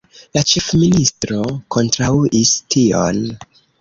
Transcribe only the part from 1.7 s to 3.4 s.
kontraŭis tion.